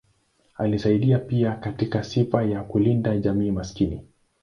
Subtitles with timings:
[0.55, 4.03] Alisaidia pia katika sifa ya kulinda jamii maskini.